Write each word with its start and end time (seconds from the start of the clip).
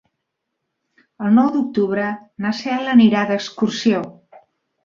El 1.25 1.29
nou 1.35 1.51
d'octubre 1.57 2.07
na 2.47 2.55
Cel 2.63 2.91
anirà 2.97 3.27
d'excursió. 3.33 4.01